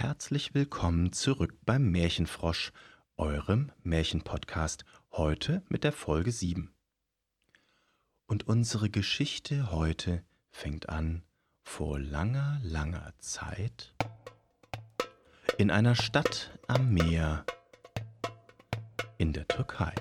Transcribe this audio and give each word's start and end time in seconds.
Herzlich 0.00 0.54
willkommen 0.54 1.12
zurück 1.12 1.58
beim 1.66 1.90
Märchenfrosch, 1.90 2.70
eurem 3.16 3.72
Märchenpodcast, 3.82 4.84
heute 5.10 5.64
mit 5.70 5.82
der 5.82 5.90
Folge 5.90 6.30
7. 6.30 6.72
Und 8.26 8.46
unsere 8.46 8.90
Geschichte 8.90 9.72
heute 9.72 10.22
fängt 10.52 10.88
an 10.88 11.24
vor 11.64 11.98
langer, 11.98 12.60
langer 12.62 13.12
Zeit 13.18 13.92
in 15.58 15.72
einer 15.72 15.96
Stadt 15.96 16.56
am 16.68 16.94
Meer 16.94 17.44
in 19.16 19.32
der 19.32 19.48
Türkei. 19.48 19.94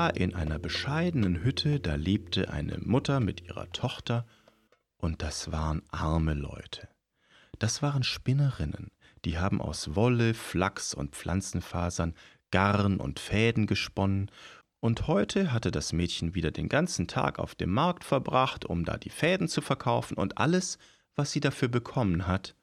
Da 0.00 0.08
in 0.08 0.34
einer 0.34 0.58
bescheidenen 0.58 1.44
Hütte, 1.44 1.78
da 1.78 1.94
lebte 1.94 2.48
eine 2.50 2.78
Mutter 2.78 3.20
mit 3.20 3.42
ihrer 3.42 3.70
Tochter, 3.70 4.24
und 4.96 5.20
das 5.20 5.52
waren 5.52 5.82
arme 5.90 6.32
Leute. 6.32 6.88
Das 7.58 7.82
waren 7.82 8.02
Spinnerinnen, 8.02 8.92
die 9.26 9.36
haben 9.36 9.60
aus 9.60 9.94
Wolle, 9.96 10.32
Flachs 10.32 10.94
und 10.94 11.16
Pflanzenfasern 11.16 12.14
Garn 12.50 12.96
und 12.96 13.20
Fäden 13.20 13.66
gesponnen, 13.66 14.30
und 14.80 15.06
heute 15.06 15.52
hatte 15.52 15.70
das 15.70 15.92
Mädchen 15.92 16.34
wieder 16.34 16.50
den 16.50 16.70
ganzen 16.70 17.06
Tag 17.06 17.38
auf 17.38 17.54
dem 17.54 17.70
Markt 17.70 18.04
verbracht, 18.04 18.64
um 18.64 18.86
da 18.86 18.96
die 18.96 19.10
Fäden 19.10 19.48
zu 19.48 19.60
verkaufen, 19.60 20.16
und 20.16 20.38
alles, 20.38 20.78
was 21.14 21.30
sie 21.30 21.40
dafür 21.40 21.68
bekommen 21.68 22.26
hat, 22.26 22.56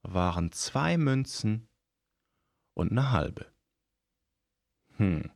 waren 0.00 0.52
zwei 0.52 0.96
Münzen 0.96 1.68
und 2.72 2.92
eine 2.92 3.10
halbe. 3.10 3.44
Hm. 4.96 5.30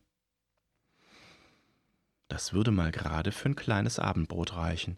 Das 2.33 2.51
würde 2.51 2.71
mal 2.71 2.89
gerade 2.89 3.31
für 3.31 3.49
ein 3.49 3.55
kleines 3.55 3.99
Abendbrot 3.99 4.55
reichen. 4.55 4.97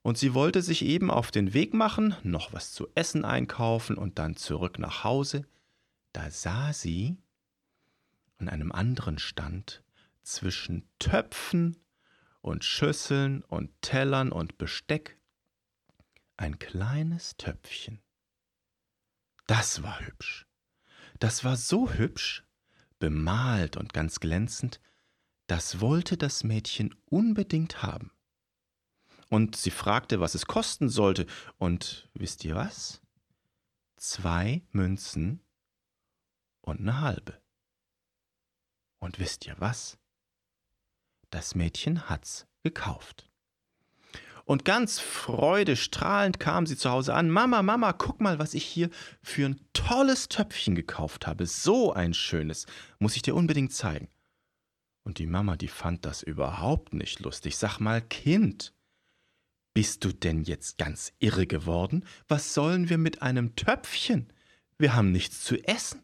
Und 0.00 0.16
sie 0.16 0.32
wollte 0.32 0.62
sich 0.62 0.82
eben 0.86 1.10
auf 1.10 1.30
den 1.30 1.52
Weg 1.52 1.74
machen, 1.74 2.16
noch 2.22 2.54
was 2.54 2.72
zu 2.72 2.88
essen 2.94 3.26
einkaufen 3.26 3.98
und 3.98 4.18
dann 4.18 4.36
zurück 4.36 4.78
nach 4.78 5.04
Hause. 5.04 5.46
Da 6.14 6.30
sah 6.30 6.72
sie 6.72 7.18
an 8.38 8.48
einem 8.48 8.72
anderen 8.72 9.18
Stand 9.18 9.84
zwischen 10.22 10.88
Töpfen 10.98 11.76
und 12.40 12.64
Schüsseln 12.64 13.42
und 13.42 13.70
Tellern 13.82 14.32
und 14.32 14.56
Besteck 14.56 15.18
ein 16.38 16.58
kleines 16.58 17.36
Töpfchen. 17.36 18.00
Das 19.46 19.82
war 19.82 20.00
hübsch. 20.00 20.46
Das 21.18 21.44
war 21.44 21.56
so 21.56 21.92
hübsch, 21.92 22.46
bemalt 22.98 23.76
und 23.76 23.92
ganz 23.92 24.20
glänzend, 24.20 24.80
das 25.52 25.82
wollte 25.82 26.16
das 26.16 26.44
Mädchen 26.44 26.94
unbedingt 27.10 27.82
haben. 27.82 28.10
Und 29.28 29.54
sie 29.54 29.70
fragte, 29.70 30.18
was 30.18 30.34
es 30.34 30.46
kosten 30.46 30.88
sollte, 30.88 31.26
und 31.58 32.08
wisst 32.14 32.42
ihr 32.46 32.54
was? 32.54 33.02
Zwei 33.96 34.62
Münzen 34.70 35.42
und 36.62 36.80
eine 36.80 37.02
halbe. 37.02 37.38
Und 38.98 39.18
wisst 39.18 39.44
ihr 39.44 39.54
was? 39.58 39.98
Das 41.28 41.54
Mädchen 41.54 42.08
hat's 42.08 42.46
gekauft. 42.62 43.30
Und 44.46 44.64
ganz 44.64 45.00
freudestrahlend 45.00 46.40
kam 46.40 46.64
sie 46.64 46.78
zu 46.78 46.88
Hause 46.88 47.12
an. 47.12 47.28
Mama, 47.28 47.62
Mama, 47.62 47.92
guck 47.92 48.22
mal, 48.22 48.38
was 48.38 48.54
ich 48.54 48.64
hier 48.64 48.88
für 49.20 49.50
ein 49.50 49.60
tolles 49.74 50.30
Töpfchen 50.30 50.74
gekauft 50.74 51.26
habe. 51.26 51.44
So 51.44 51.92
ein 51.92 52.14
schönes. 52.14 52.64
Muss 52.98 53.16
ich 53.16 53.22
dir 53.22 53.34
unbedingt 53.34 53.74
zeigen. 53.74 54.08
Und 55.04 55.18
die 55.18 55.26
Mama, 55.26 55.56
die 55.56 55.68
fand 55.68 56.04
das 56.04 56.22
überhaupt 56.22 56.94
nicht 56.94 57.20
lustig. 57.20 57.56
Sag 57.56 57.80
mal, 57.80 58.00
Kind, 58.00 58.72
bist 59.74 60.04
du 60.04 60.12
denn 60.12 60.44
jetzt 60.44 60.78
ganz 60.78 61.12
irre 61.18 61.46
geworden? 61.46 62.04
Was 62.28 62.54
sollen 62.54 62.88
wir 62.88 62.98
mit 62.98 63.22
einem 63.22 63.56
Töpfchen? 63.56 64.32
Wir 64.78 64.94
haben 64.94 65.10
nichts 65.10 65.42
zu 65.42 65.56
essen. 65.64 66.02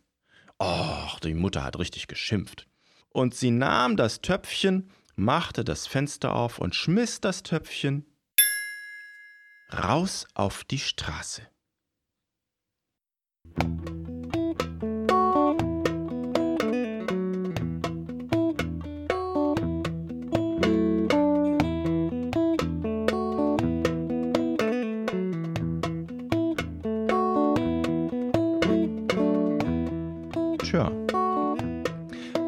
Och, 0.60 1.20
die 1.20 1.34
Mutter 1.34 1.62
hat 1.62 1.78
richtig 1.78 2.08
geschimpft. 2.08 2.66
Und 3.10 3.34
sie 3.34 3.50
nahm 3.50 3.96
das 3.96 4.20
Töpfchen, 4.20 4.90
machte 5.16 5.64
das 5.64 5.86
Fenster 5.86 6.34
auf 6.34 6.58
und 6.58 6.74
schmiss 6.74 7.20
das 7.20 7.42
Töpfchen 7.42 8.06
raus 9.72 10.26
auf 10.34 10.64
die 10.64 10.78
Straße. 10.78 11.42
Tja, 30.68 30.90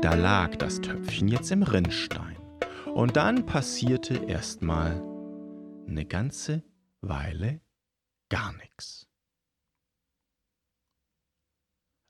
da 0.02 0.12
lag 0.12 0.54
das 0.56 0.82
Töpfchen 0.82 1.28
jetzt 1.28 1.50
im 1.52 1.62
Rinnstein. 1.62 2.36
Und 2.92 3.16
dann 3.16 3.46
passierte 3.46 4.14
erstmal 4.14 4.92
eine 5.88 6.04
ganze 6.04 6.62
Weile 7.00 7.62
gar 8.28 8.52
nichts. 8.58 9.08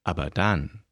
Aber 0.03 0.31
dann, 0.31 0.83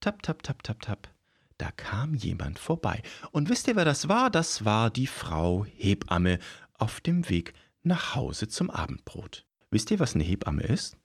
tap, 0.00 0.22
tap, 0.22 0.42
tap, 0.42 0.62
tap, 0.62 0.80
tap, 0.80 1.14
da 1.58 1.70
kam 1.70 2.14
jemand 2.14 2.58
vorbei. 2.58 3.02
Und 3.32 3.50
wisst 3.50 3.68
ihr, 3.68 3.76
wer 3.76 3.84
das 3.84 4.08
war? 4.08 4.30
Das 4.30 4.64
war 4.64 4.88
die 4.88 5.06
Frau 5.06 5.66
Hebamme 5.66 6.38
auf 6.72 7.02
dem 7.02 7.28
Weg 7.28 7.52
nach 7.82 8.14
Hause 8.14 8.48
zum 8.48 8.70
Abendbrot. 8.70 9.44
Wisst 9.70 9.90
ihr, 9.90 9.98
was 9.98 10.14
eine 10.14 10.24
Hebamme 10.24 10.62
ist? 10.62 10.96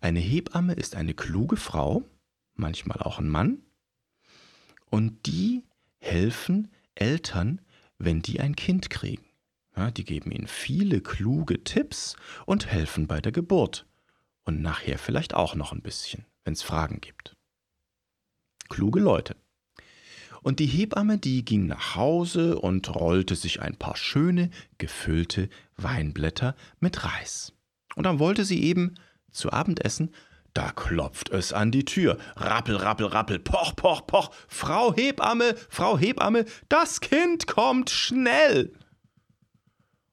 Eine 0.00 0.20
Hebamme 0.20 0.74
ist 0.74 0.96
eine 0.96 1.14
kluge 1.14 1.56
Frau, 1.56 2.04
manchmal 2.54 2.98
auch 2.98 3.18
ein 3.18 3.28
Mann, 3.28 3.62
und 4.90 5.26
die 5.26 5.64
helfen 5.98 6.68
Eltern, 6.94 7.60
wenn 7.98 8.22
die 8.22 8.40
ein 8.40 8.56
Kind 8.56 8.90
kriegen. 8.90 9.24
Ja, 9.76 9.90
die 9.90 10.04
geben 10.04 10.32
ihnen 10.32 10.48
viele 10.48 11.00
kluge 11.00 11.62
Tipps 11.62 12.16
und 12.46 12.66
helfen 12.66 13.06
bei 13.06 13.20
der 13.20 13.32
Geburt. 13.32 13.86
Und 14.44 14.62
nachher 14.62 14.98
vielleicht 14.98 15.34
auch 15.34 15.54
noch 15.54 15.72
ein 15.72 15.82
bisschen, 15.82 16.24
wenn 16.44 16.54
es 16.54 16.62
Fragen 16.62 17.00
gibt. 17.00 17.36
Kluge 18.68 19.00
Leute. 19.00 19.36
Und 20.42 20.60
die 20.60 20.66
Hebamme, 20.66 21.18
die 21.18 21.44
ging 21.44 21.66
nach 21.66 21.96
Hause 21.96 22.58
und 22.58 22.94
rollte 22.94 23.34
sich 23.34 23.60
ein 23.60 23.76
paar 23.76 23.96
schöne, 23.96 24.50
gefüllte 24.78 25.48
Weinblätter 25.76 26.56
mit 26.80 27.04
Reis. 27.04 27.52
Und 27.96 28.04
dann 28.04 28.18
wollte 28.18 28.44
sie 28.44 28.62
eben 28.62 28.94
zu 29.38 29.52
Abendessen, 29.52 30.12
da 30.54 30.72
klopft 30.72 31.30
es 31.30 31.52
an 31.52 31.70
die 31.70 31.84
Tür. 31.84 32.18
Rappel, 32.36 32.76
rappel, 32.76 33.06
rappel, 33.06 33.38
poch, 33.38 33.76
poch, 33.76 34.06
poch. 34.06 34.30
Frau 34.48 34.94
Hebamme, 34.94 35.54
Frau 35.68 35.96
Hebamme, 35.98 36.44
das 36.68 37.00
Kind 37.00 37.46
kommt 37.46 37.90
schnell. 37.90 38.72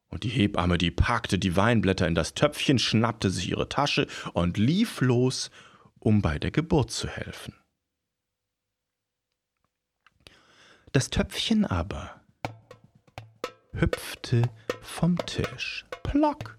Und 0.07 0.23
die 0.23 0.29
Hebamme, 0.29 0.77
die 0.77 0.91
packte 0.91 1.39
die 1.39 1.55
Weinblätter 1.55 2.07
in 2.07 2.15
das 2.15 2.35
Töpfchen, 2.35 2.79
schnappte 2.79 3.29
sich 3.29 3.49
ihre 3.49 3.69
Tasche 3.69 4.07
und 4.33 4.57
lief 4.57 5.01
los, 5.01 5.51
um 5.99 6.21
bei 6.21 6.37
der 6.37 6.51
Geburt 6.51 6.91
zu 6.91 7.07
helfen. 7.07 7.53
Das 10.91 11.09
Töpfchen 11.09 11.65
aber 11.65 12.21
hüpfte 13.73 14.43
vom 14.81 15.17
Tisch. 15.25 15.85
Plock. 16.03 16.57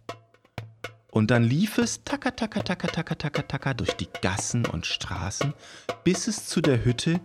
Und 1.17 1.31
dann 1.31 1.45
lief 1.45 1.79
es 1.79 2.05
tacker, 2.05 2.37
tacker, 2.37 2.63
tacker, 2.63 2.89
tacker, 2.89 3.17
tacker, 3.17 3.49
tacker 3.49 3.73
durch 3.73 3.95
die 3.95 4.09
Gassen 4.21 4.67
und 4.67 4.85
Straßen, 4.85 5.55
bis 6.05 6.29
es 6.29 6.45
zu 6.45 6.61
der 6.61 6.85
Hütte 6.85 7.23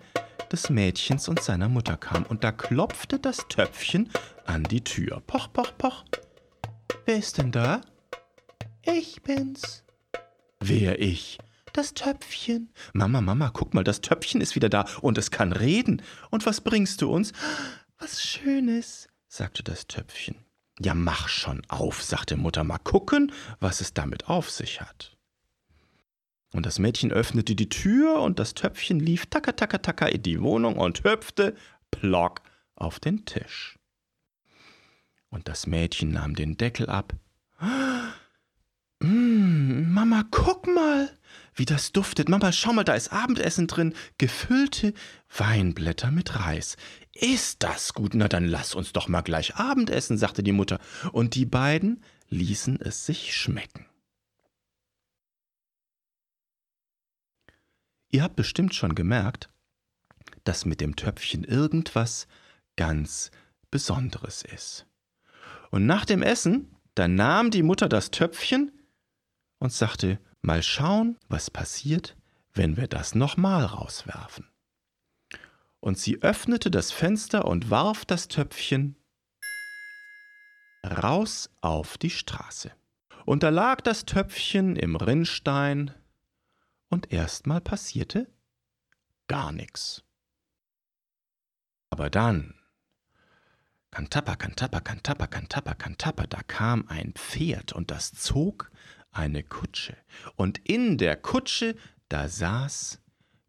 des 0.50 0.70
Mädchens 0.70 1.28
und 1.28 1.44
seiner 1.44 1.68
Mutter 1.68 1.98
kam. 1.98 2.24
Und 2.24 2.46
da 2.46 2.54
klopfte 2.54 3.20
das 3.20 3.50
Töpfchen 3.50 4.10
an 4.46 4.64
die 4.64 4.82
Tür. 4.82 5.22
Poch, 5.28 5.52
poch, 5.52 5.78
poch. 5.78 6.06
Wer 7.04 7.18
ist 7.18 7.38
denn 7.38 7.52
da? 7.52 7.82
Ich 8.84 9.24
bin's. 9.24 9.84
Wer 10.62 11.02
ich? 11.02 11.40
das 11.74 11.94
Töpfchen. 11.94 12.72
Mama, 12.94 13.20
Mama, 13.20 13.50
guck 13.54 13.74
mal, 13.74 13.84
das 13.84 14.00
Töpfchen 14.00 14.40
ist 14.40 14.56
wieder 14.56 14.70
da 14.70 14.86
und 15.02 15.18
es 15.18 15.32
kann 15.32 15.52
reden. 15.52 16.02
Und 16.30 16.46
was 16.46 16.62
bringst 16.62 17.02
du 17.02 17.12
uns? 17.12 17.34
Was 18.00 18.24
Schönes, 18.24 19.10
sagte 19.28 19.64
das 19.64 19.88
Töpfchen. 19.88 20.36
Ja, 20.84 20.96
mach 20.96 21.28
schon 21.28 21.62
auf, 21.68 22.02
sagte 22.02 22.38
Mutter, 22.38 22.64
mal 22.64 22.80
gucken, 22.80 23.32
was 23.60 23.82
es 23.82 23.94
damit 23.94 24.28
auf 24.30 24.50
sich 24.50 24.82
hat. 24.82 25.16
Und 26.54 26.66
das 26.66 26.80
Mädchen 26.80 27.12
öffnete 27.12 27.56
die 27.56 27.70
Tür 27.70 28.22
und 28.22 28.40
das 28.40 28.56
Töpfchen 28.56 29.00
lief 29.00 29.28
tacker, 29.28 29.56
tacker, 29.56 29.82
tacker 29.82 30.12
in 30.12 30.24
die 30.24 30.42
Wohnung 30.42 30.78
und 30.78 31.04
hüpfte 31.04 31.56
plock 31.92 32.42
auf 32.76 33.00
den 33.00 33.26
Tisch. 33.26 33.78
Und 35.30 35.48
das 35.48 35.68
Mädchen 35.68 36.12
nahm 36.12 36.36
den 36.36 36.58
Deckel 36.58 36.90
ab. 36.90 37.14
Mama, 40.12 40.28
guck 40.30 40.68
mal, 40.68 41.10
wie 41.56 41.64
das 41.64 41.94
duftet. 41.94 42.28
Mama, 42.28 42.52
schau 42.52 42.74
mal, 42.74 42.84
da 42.84 42.96
ist 42.96 43.14
Abendessen 43.14 43.68
drin. 43.68 43.94
Gefüllte 44.18 44.94
Weinblätter 45.38 46.12
mit 46.12 46.36
Reis. 46.36 46.76
Ist 47.14 47.64
das 47.64 47.94
gut? 47.94 48.14
Na, 48.14 48.28
dann 48.28 48.46
lass 48.46 48.76
uns 48.76 48.92
doch 48.92 49.08
mal 49.08 49.22
gleich 49.22 49.56
Abendessen, 49.56 50.18
sagte 50.18 50.44
die 50.44 50.52
Mutter. 50.52 50.82
Und 51.14 51.36
die 51.36 51.46
beiden 51.46 52.04
ließen 52.28 52.82
es 52.82 53.06
sich 53.06 53.34
schmecken. 53.34 53.86
Ihr 58.10 58.24
habt 58.24 58.36
bestimmt 58.36 58.76
schon 58.76 58.96
gemerkt, 58.96 59.50
dass 60.44 60.66
mit 60.66 60.82
dem 60.82 60.98
Töpfchen 60.98 61.46
irgendwas 61.46 62.28
ganz 62.76 63.32
Besonderes 63.70 64.42
ist. 64.42 64.88
Und 65.70 65.86
nach 65.86 66.04
dem 66.04 66.22
Essen, 66.22 66.76
da 66.96 67.08
nahm 67.08 67.50
die 67.50 67.64
Mutter 67.64 67.88
das 67.88 68.12
Töpfchen 68.12 68.74
und 69.62 69.72
sagte, 69.72 70.20
mal 70.42 70.64
schauen, 70.64 71.20
was 71.30 71.52
passiert, 71.52 72.18
wenn 72.54 72.78
wir 72.78 72.88
das 72.88 73.14
nochmal 73.14 73.64
rauswerfen. 73.64 74.50
Und 75.80 76.00
sie 76.00 76.22
öffnete 76.24 76.72
das 76.72 76.92
Fenster 76.92 77.46
und 77.46 77.70
warf 77.70 78.04
das 78.04 78.28
Töpfchen 78.28 78.96
raus 80.84 81.52
auf 81.62 82.00
die 82.00 82.10
Straße. 82.10 82.72
Und 83.26 83.44
da 83.44 83.50
lag 83.50 83.82
das 83.82 84.06
Töpfchen 84.06 84.76
im 84.76 84.96
Rinnstein 84.96 85.94
und 86.90 87.14
erstmal 87.14 87.62
passierte 87.62 88.28
gar 89.28 89.52
nichts. 89.52 90.04
Aber 91.92 92.10
dann, 92.10 92.56
Kantapper, 93.92 94.38
Kantapper, 94.38 94.82
Kantapper, 94.82 95.28
Kantapper, 95.28 95.76
Kantapper, 95.76 96.26
da 96.26 96.42
kam 96.42 96.88
ein 96.88 97.14
Pferd 97.14 97.74
und 97.74 97.92
das 97.92 98.12
zog 98.14 98.72
eine 99.12 99.44
Kutsche. 99.44 99.96
Und 100.36 100.58
in 100.68 100.98
der 100.98 101.16
Kutsche, 101.16 101.76
da 102.10 102.28
saß 102.28 103.00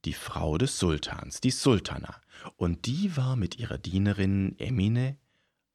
die 0.04 0.12
Frau 0.12 0.58
des 0.58 0.78
Sultans, 0.78 1.40
die 1.40 1.50
Sultana, 1.50 2.20
und 2.56 2.86
die 2.86 3.16
war 3.16 3.36
mit 3.36 3.58
ihrer 3.58 3.78
Dienerin 3.78 4.58
Emine 4.58 5.16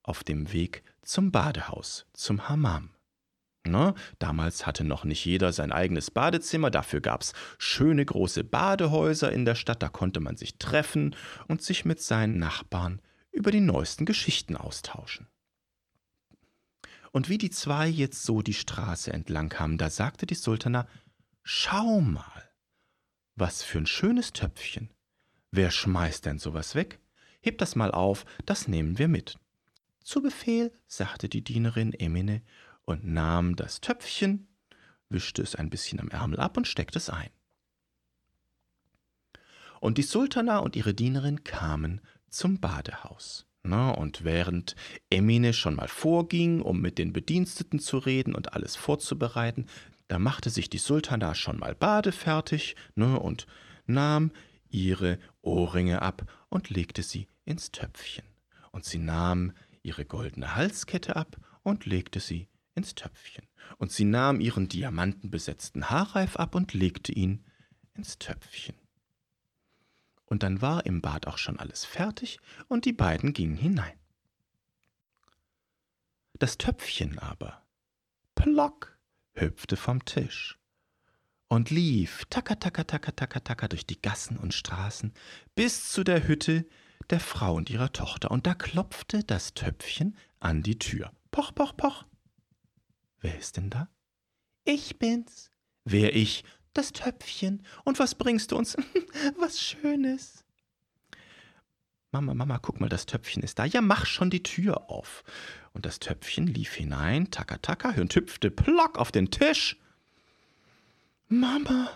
auf 0.03 0.23
dem 0.23 0.51
Weg 0.51 0.83
zum 1.01 1.31
Badehaus, 1.31 2.05
zum 2.13 2.49
Hammam. 2.49 2.89
Ne? 3.65 3.93
Damals 4.19 4.65
hatte 4.65 4.83
noch 4.83 5.03
nicht 5.03 5.25
jeder 5.25 5.51
sein 5.51 5.71
eigenes 5.71 6.11
Badezimmer, 6.11 6.71
dafür 6.71 7.01
gab 7.01 7.21
es 7.21 7.33
schöne 7.57 8.05
große 8.05 8.43
Badehäuser 8.43 9.31
in 9.31 9.45
der 9.45 9.55
Stadt, 9.55 9.81
da 9.81 9.89
konnte 9.89 10.19
man 10.19 10.37
sich 10.37 10.57
treffen 10.57 11.15
und 11.47 11.61
sich 11.61 11.85
mit 11.85 12.01
seinen 12.01 12.39
Nachbarn 12.39 13.01
über 13.31 13.51
die 13.51 13.59
neuesten 13.59 14.05
Geschichten 14.05 14.55
austauschen. 14.55 15.27
Und 17.17 17.29
wie 17.29 17.39
die 17.39 17.49
zwei 17.49 17.87
jetzt 17.87 18.21
so 18.21 18.43
die 18.43 18.53
Straße 18.53 19.11
entlang 19.11 19.49
kamen, 19.49 19.79
da 19.79 19.89
sagte 19.89 20.27
die 20.27 20.35
Sultana, 20.35 20.87
Schau 21.41 21.99
mal, 21.99 22.51
was 23.35 23.63
für 23.63 23.79
ein 23.79 23.87
schönes 23.87 24.33
Töpfchen. 24.33 24.93
Wer 25.49 25.71
schmeißt 25.71 26.27
denn 26.27 26.37
sowas 26.37 26.75
weg? 26.75 26.99
Heb 27.41 27.57
das 27.57 27.75
mal 27.75 27.89
auf, 27.89 28.23
das 28.45 28.67
nehmen 28.67 28.99
wir 28.99 29.07
mit. 29.07 29.39
Zu 30.03 30.21
Befehl, 30.21 30.71
sagte 30.85 31.27
die 31.27 31.43
Dienerin 31.43 31.91
Emine 31.91 32.43
und 32.85 33.03
nahm 33.03 33.55
das 33.55 33.81
Töpfchen, 33.81 34.47
wischte 35.09 35.41
es 35.41 35.55
ein 35.55 35.71
bisschen 35.71 35.99
am 35.99 36.09
Ärmel 36.09 36.39
ab 36.39 36.55
und 36.55 36.67
steckte 36.67 36.99
es 36.99 37.09
ein. 37.09 37.31
Und 39.79 39.97
die 39.97 40.03
Sultana 40.03 40.59
und 40.59 40.75
ihre 40.75 40.93
Dienerin 40.93 41.43
kamen 41.43 41.99
zum 42.29 42.59
Badehaus. 42.59 43.46
Na, 43.63 43.91
und 43.91 44.23
während 44.23 44.75
Emine 45.09 45.53
schon 45.53 45.75
mal 45.75 45.87
vorging, 45.87 46.61
um 46.61 46.79
mit 46.79 46.97
den 46.97 47.11
Bediensteten 47.11 47.79
zu 47.79 47.97
reden 47.97 48.33
und 48.33 48.53
alles 48.53 48.75
vorzubereiten, 48.75 49.65
da 50.07 50.19
machte 50.19 50.49
sich 50.49 50.69
die 50.69 50.77
Sultana 50.77 51.35
schon 51.35 51.59
mal 51.59 51.75
badefertig 51.75 52.75
ne, 52.95 53.19
und 53.19 53.45
nahm 53.85 54.31
ihre 54.69 55.19
Ohrringe 55.41 56.01
ab 56.01 56.25
und 56.49 56.69
legte 56.69 57.03
sie 57.03 57.27
ins 57.45 57.71
Töpfchen. 57.71 58.25
Und 58.71 58.85
sie 58.85 58.99
nahm 58.99 59.53
ihre 59.81 60.05
goldene 60.05 60.55
Halskette 60.55 61.15
ab 61.15 61.37
und 61.63 61.85
legte 61.85 62.19
sie 62.19 62.47
ins 62.75 62.95
Töpfchen. 62.95 63.47
Und 63.77 63.91
sie 63.91 64.05
nahm 64.05 64.39
ihren 64.39 64.69
diamantenbesetzten 64.69 65.89
Haarreif 65.89 66.37
ab 66.37 66.55
und 66.55 66.73
legte 66.73 67.11
ihn 67.11 67.43
ins 67.95 68.17
Töpfchen. 68.17 68.75
Und 70.27 70.43
dann 70.43 70.61
war 70.61 70.85
im 70.85 71.01
Bad 71.01 71.25
auch 71.25 71.37
schon 71.37 71.57
alles 71.57 71.85
fertig 71.85 72.39
und 72.67 72.85
die 72.85 72.93
beiden 72.93 73.33
gingen 73.33 73.57
hinein. 73.57 73.97
Das 76.37 76.57
Töpfchen 76.57 77.17
aber, 77.17 77.63
plock, 78.35 78.99
hüpfte 79.33 79.75
vom 79.75 80.05
Tisch 80.05 80.59
und 81.47 81.69
lief 81.71 82.25
tacker, 82.29 82.59
tacker, 82.59 82.85
tacker, 82.85 83.15
tacker, 83.15 83.43
tacker 83.43 83.67
durch 83.69 83.85
die 83.85 84.01
Gassen 84.01 84.37
und 84.37 84.53
Straßen 84.53 85.13
bis 85.55 85.91
zu 85.91 86.03
der 86.03 86.27
Hütte 86.27 86.67
der 87.09 87.19
Frau 87.19 87.55
und 87.55 87.69
ihrer 87.69 87.93
Tochter. 87.93 88.31
Und 88.31 88.45
da 88.45 88.53
klopfte 88.53 89.23
das 89.23 89.53
Töpfchen 89.53 90.15
an 90.39 90.61
die 90.61 90.77
Tür. 90.77 91.11
Poch, 91.31 91.55
poch, 91.55 91.75
poch. 91.75 92.05
Wer 93.19 93.37
ist 93.37 93.57
denn 93.57 93.69
da? 93.69 93.89
Ich 94.65 94.99
bin's. 94.99 95.51
Wer 95.85 96.15
ich? 96.15 96.43
Das 96.77 96.93
Töpfchen. 96.93 97.63
Und 97.85 97.97
was 97.97 98.13
bringst 98.13 98.51
du 98.51 98.55
uns? 98.55 98.77
was 99.39 99.59
Schönes. 99.59 100.45
Mama, 102.11 102.35
Mama, 102.35 102.59
guck 102.59 102.79
mal, 102.79 102.87
das 102.87 103.07
Töpfchen 103.07 103.41
ist 103.41 103.57
da. 103.57 103.65
Ja, 103.65 103.81
mach 103.81 104.05
schon 104.05 104.29
die 104.29 104.43
Tür 104.43 104.91
auf. 104.91 105.23
Und 105.73 105.87
das 105.87 105.97
Töpfchen 105.97 106.45
lief 106.45 106.75
hinein, 106.75 107.31
tacker, 107.31 107.59
tacker, 107.63 107.99
und 107.99 108.13
hüpfte 108.13 108.51
plock 108.51 108.99
auf 108.99 109.11
den 109.11 109.31
Tisch. 109.31 109.79
Mama, 111.29 111.89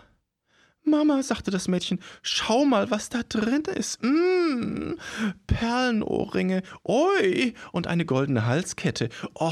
Mama, 0.83 1.21
sagte 1.23 1.51
das 1.51 1.67
Mädchen, 1.67 1.99
schau 2.21 2.65
mal, 2.65 2.89
was 2.91 3.09
da 3.09 3.21
drin 3.27 3.63
ist. 3.75 4.01
Mmh, 4.03 4.95
Perlenohrringe, 5.47 6.63
oi, 6.83 7.53
und 7.71 7.87
eine 7.87 8.05
goldene 8.05 8.45
Halskette. 8.45 9.09
Oh, 9.35 9.51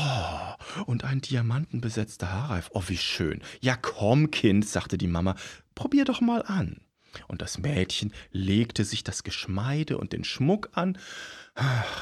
und 0.86 1.04
ein 1.04 1.22
diamantenbesetzter 1.22 2.32
Haarreif. 2.32 2.70
Oh, 2.74 2.84
wie 2.88 2.98
schön. 2.98 3.42
Ja, 3.62 3.76
komm, 3.76 4.32
Kind, 4.32 4.68
sagte 4.68 4.98
die 4.98 5.08
Mama, 5.08 5.36
probier 5.76 6.06
doch 6.06 6.22
mal 6.22 6.44
an. 6.44 6.82
Und 7.28 7.42
das 7.42 7.58
Mädchen 7.58 8.14
legte 8.32 8.86
sich 8.86 9.04
das 9.04 9.24
Geschmeide 9.24 9.98
und 9.98 10.14
den 10.14 10.24
Schmuck 10.24 10.70
an, 10.74 10.98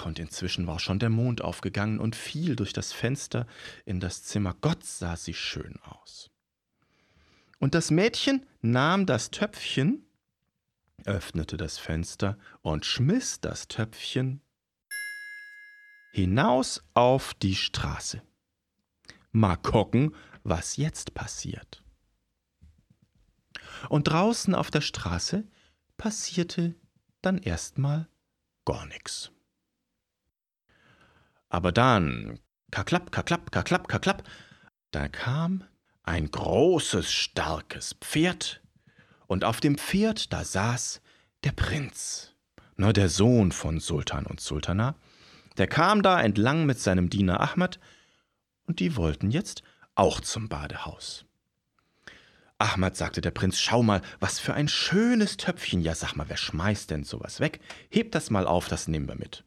und 0.05 0.19
inzwischen 0.19 0.67
war 0.67 0.79
schon 0.79 0.99
der 0.99 1.09
Mond 1.09 1.41
aufgegangen 1.41 1.99
und 1.99 2.15
fiel 2.15 2.55
durch 2.55 2.73
das 2.73 2.93
Fenster 2.93 3.47
in 3.85 3.99
das 3.99 4.23
Zimmer. 4.23 4.55
Gott 4.61 4.83
sah 4.83 5.15
sie 5.15 5.33
schön 5.33 5.79
aus. 5.81 6.29
Und 7.59 7.73
das 7.75 7.91
Mädchen 7.91 8.45
nahm 8.61 9.05
das 9.05 9.31
Töpfchen, 9.31 10.05
öffnete 11.05 11.57
das 11.57 11.77
Fenster 11.77 12.37
und 12.61 12.85
schmiss 12.85 13.39
das 13.39 13.67
Töpfchen 13.67 14.41
hinaus 16.11 16.83
auf 16.93 17.33
die 17.35 17.55
Straße. 17.55 18.21
Mal 19.31 19.55
gucken, 19.57 20.15
was 20.43 20.77
jetzt 20.77 21.13
passiert. 21.13 21.83
Und 23.89 24.07
draußen 24.07 24.55
auf 24.55 24.71
der 24.71 24.81
Straße 24.81 25.43
passierte 25.97 26.75
dann 27.21 27.37
erstmal 27.37 28.07
gar 28.65 28.85
nichts. 28.87 29.31
Aber 31.49 31.71
dann, 31.71 32.39
kaklapp, 32.71 33.11
kaklapp, 33.11 33.51
kaklapp, 33.51 33.87
kaklapp, 33.87 34.23
da 34.91 35.07
kam 35.07 35.63
ein 36.07 36.31
großes, 36.31 37.11
starkes 37.11 37.95
Pferd, 37.99 38.61
und 39.27 39.43
auf 39.43 39.59
dem 39.59 39.77
Pferd 39.77 40.31
da 40.31 40.45
saß 40.45 41.01
der 41.43 41.51
Prinz, 41.51 42.33
ne, 42.77 42.93
der 42.93 43.09
Sohn 43.09 43.51
von 43.51 43.81
Sultan 43.81 44.25
und 44.25 44.39
Sultana, 44.39 44.95
der 45.57 45.67
kam 45.67 46.01
da 46.01 46.21
entlang 46.21 46.65
mit 46.65 46.79
seinem 46.79 47.09
Diener 47.09 47.41
Ahmad, 47.41 47.79
und 48.65 48.79
die 48.79 48.95
wollten 48.95 49.31
jetzt 49.31 49.63
auch 49.95 50.21
zum 50.21 50.47
Badehaus. 50.47 51.25
Ahmad, 52.57 52.95
sagte 52.95 53.21
der 53.21 53.31
Prinz, 53.31 53.59
schau 53.59 53.83
mal, 53.83 54.01
was 54.19 54.39
für 54.39 54.53
ein 54.53 54.67
schönes 54.67 55.37
Töpfchen. 55.37 55.81
Ja, 55.81 55.93
sag 55.93 56.15
mal, 56.15 56.27
wer 56.27 56.37
schmeißt 56.37 56.89
denn 56.89 57.03
sowas 57.03 57.39
weg? 57.39 57.59
Heb 57.91 58.11
das 58.13 58.31
mal 58.31 58.47
auf, 58.47 58.67
das 58.67 58.87
nehmen 58.87 59.07
wir 59.07 59.15
mit. 59.15 59.43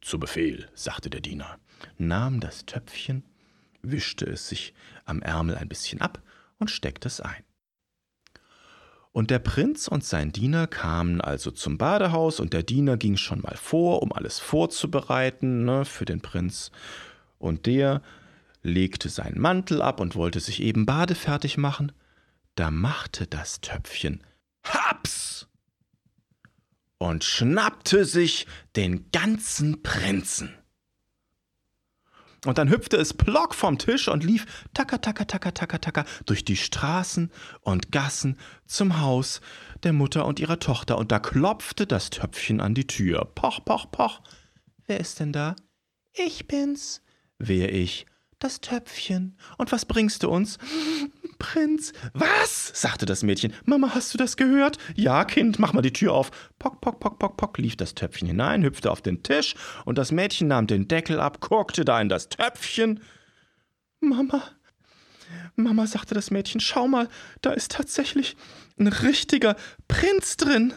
Zu 0.00 0.18
Befehl, 0.18 0.68
sagte 0.74 1.10
der 1.10 1.20
Diener, 1.20 1.58
nahm 1.96 2.40
das 2.40 2.66
Töpfchen 2.66 3.22
wischte 3.90 4.24
es 4.26 4.48
sich 4.48 4.74
am 5.04 5.22
Ärmel 5.22 5.56
ein 5.56 5.68
bisschen 5.68 6.00
ab 6.00 6.22
und 6.58 6.70
steckte 6.70 7.08
es 7.08 7.20
ein. 7.20 7.44
Und 9.12 9.30
der 9.30 9.38
Prinz 9.38 9.86
und 9.86 10.02
sein 10.02 10.32
Diener 10.32 10.66
kamen 10.66 11.20
also 11.20 11.52
zum 11.52 11.78
Badehaus 11.78 12.40
und 12.40 12.52
der 12.52 12.64
Diener 12.64 12.96
ging 12.96 13.16
schon 13.16 13.42
mal 13.42 13.56
vor, 13.56 14.02
um 14.02 14.12
alles 14.12 14.40
vorzubereiten 14.40 15.64
ne, 15.64 15.84
für 15.84 16.04
den 16.04 16.20
Prinz. 16.20 16.72
Und 17.38 17.66
der 17.66 18.02
legte 18.62 19.08
seinen 19.08 19.40
Mantel 19.40 19.82
ab 19.82 20.00
und 20.00 20.16
wollte 20.16 20.40
sich 20.40 20.60
eben 20.60 20.84
badefertig 20.84 21.58
machen. 21.58 21.92
Da 22.56 22.72
machte 22.72 23.28
das 23.28 23.60
Töpfchen 23.60 24.20
Haps 24.64 25.46
und 26.98 27.22
schnappte 27.22 28.04
sich 28.04 28.46
den 28.74 29.10
ganzen 29.12 29.82
Prinzen. 29.82 30.56
Und 32.44 32.58
dann 32.58 32.68
hüpfte 32.68 32.96
es 32.96 33.14
plock 33.14 33.54
vom 33.54 33.78
Tisch 33.78 34.08
und 34.08 34.22
lief 34.22 34.46
tacker, 34.74 35.00
tacker, 35.00 35.26
tacker, 35.26 35.54
tacker, 35.54 35.80
tacker 35.80 36.04
durch 36.26 36.44
die 36.44 36.56
Straßen 36.56 37.30
und 37.62 37.90
Gassen 37.90 38.38
zum 38.66 39.00
Haus 39.00 39.40
der 39.82 39.92
Mutter 39.92 40.26
und 40.26 40.40
ihrer 40.40 40.58
Tochter. 40.58 40.98
Und 40.98 41.12
da 41.12 41.18
klopfte 41.18 41.86
das 41.86 42.10
Töpfchen 42.10 42.60
an 42.60 42.74
die 42.74 42.86
Tür. 42.86 43.24
Poch, 43.34 43.64
poch, 43.64 43.90
poch. 43.90 44.20
Wer 44.86 45.00
ist 45.00 45.20
denn 45.20 45.32
da? 45.32 45.56
Ich 46.12 46.46
bin's. 46.46 47.02
Wer 47.38 47.72
ich? 47.72 48.06
Das 48.38 48.60
Töpfchen. 48.60 49.38
Und 49.58 49.72
was 49.72 49.86
bringst 49.86 50.22
du 50.22 50.30
uns? 50.30 50.58
Prinz. 51.44 51.92
Was? 52.14 52.72
sagte 52.74 53.04
das 53.04 53.22
Mädchen. 53.22 53.52
Mama, 53.66 53.94
hast 53.94 54.14
du 54.14 54.18
das 54.18 54.38
gehört? 54.38 54.78
Ja, 54.94 55.26
Kind, 55.26 55.58
mach 55.58 55.74
mal 55.74 55.82
die 55.82 55.92
Tür 55.92 56.14
auf. 56.14 56.30
Pock, 56.58 56.80
pock, 56.80 57.00
pock, 57.00 57.18
pock, 57.18 57.36
pock, 57.36 57.58
lief 57.58 57.76
das 57.76 57.94
Töpfchen 57.94 58.26
hinein, 58.26 58.64
hüpfte 58.64 58.90
auf 58.90 59.02
den 59.02 59.22
Tisch 59.22 59.54
und 59.84 59.98
das 59.98 60.10
Mädchen 60.10 60.48
nahm 60.48 60.66
den 60.66 60.88
Deckel 60.88 61.20
ab, 61.20 61.40
guckte 61.40 61.84
da 61.84 62.00
in 62.00 62.08
das 62.08 62.30
Töpfchen. 62.30 63.00
Mama, 64.00 64.42
Mama, 65.54 65.86
sagte 65.86 66.14
das 66.14 66.30
Mädchen, 66.30 66.60
schau 66.60 66.88
mal, 66.88 67.10
da 67.42 67.52
ist 67.52 67.72
tatsächlich 67.72 68.36
ein 68.78 68.86
richtiger 68.86 69.54
Prinz 69.86 70.38
drin. 70.38 70.72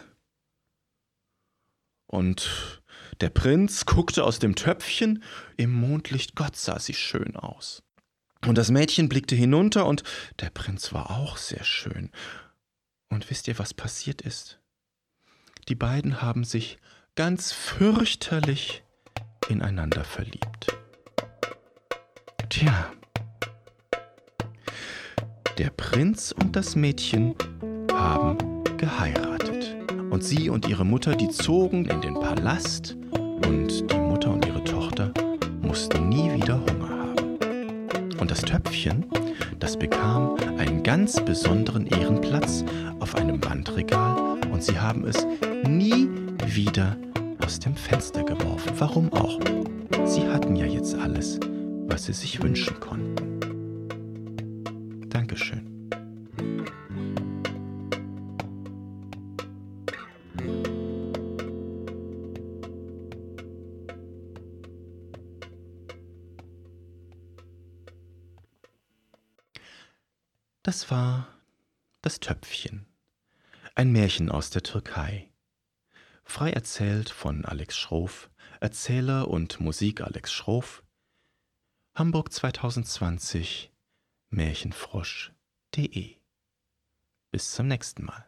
Und 2.06 2.82
der 3.22 3.30
Prinz 3.30 3.86
guckte 3.86 4.22
aus 4.22 4.38
dem 4.38 4.54
Töpfchen, 4.54 5.22
im 5.56 5.72
Mondlicht 5.72 6.36
Gott 6.36 6.56
sah 6.56 6.78
sie 6.78 6.94
schön 6.94 7.36
aus. 7.36 7.82
Und 8.48 8.56
das 8.56 8.70
Mädchen 8.70 9.10
blickte 9.10 9.34
hinunter, 9.34 9.84
und 9.84 10.04
der 10.40 10.48
Prinz 10.48 10.94
war 10.94 11.10
auch 11.10 11.36
sehr 11.36 11.64
schön. 11.64 12.10
Und 13.10 13.28
wisst 13.28 13.46
ihr, 13.46 13.58
was 13.58 13.74
passiert 13.74 14.22
ist? 14.22 14.58
Die 15.68 15.74
beiden 15.74 16.22
haben 16.22 16.44
sich 16.44 16.78
ganz 17.14 17.52
fürchterlich 17.52 18.82
ineinander 19.50 20.02
verliebt. 20.02 20.74
Tja, 22.48 22.90
der 25.58 25.68
Prinz 25.68 26.32
und 26.32 26.56
das 26.56 26.74
Mädchen 26.74 27.34
haben 27.92 28.64
geheiratet. 28.78 29.76
Und 30.10 30.24
sie 30.24 30.48
und 30.48 30.66
ihre 30.66 30.86
Mutter, 30.86 31.14
die 31.14 31.28
zogen 31.28 31.84
in 31.84 32.00
den 32.00 32.14
Palast, 32.14 32.96
und 33.12 33.90
die 33.92 33.98
Mutter 33.98 34.30
und 34.30 34.46
ihre 34.46 34.64
Tochter 34.64 35.12
mussten 35.60 36.08
nie 36.08 36.27
das 38.38 38.44
Töpfchen, 38.44 39.04
das 39.58 39.76
bekam 39.76 40.36
einen 40.58 40.82
ganz 40.84 41.20
besonderen 41.24 41.86
Ehrenplatz 41.86 42.64
auf 43.00 43.16
einem 43.16 43.42
Wandregal 43.44 44.38
und 44.52 44.62
sie 44.62 44.78
haben 44.78 45.04
es 45.04 45.26
nie 45.66 46.08
wieder 46.46 46.96
aus 47.44 47.58
dem 47.58 47.74
Fenster 47.74 48.22
geworfen. 48.22 48.72
Warum 48.78 49.12
auch? 49.12 49.40
Sie 50.04 50.28
hatten 50.28 50.54
ja 50.54 50.66
jetzt 50.66 50.94
alles, 50.94 51.40
was 51.88 52.04
sie 52.04 52.12
sich 52.12 52.40
wünschen 52.40 52.78
konnten. 52.78 53.47
Das 70.68 70.90
war 70.90 71.26
das 72.02 72.20
Töpfchen, 72.20 72.84
ein 73.74 73.90
Märchen 73.90 74.30
aus 74.30 74.50
der 74.50 74.62
Türkei. 74.62 75.32
Frei 76.24 76.50
erzählt 76.50 77.08
von 77.08 77.46
Alex 77.46 77.78
Schroff, 77.78 78.28
Erzähler 78.60 79.28
und 79.28 79.60
Musik 79.60 80.02
Alex 80.02 80.30
Schroff, 80.30 80.84
Hamburg 81.94 82.30
2020, 82.34 83.72
Märchenfrosch.de. 84.28 86.16
Bis 87.30 87.52
zum 87.52 87.66
nächsten 87.66 88.04
Mal. 88.04 88.27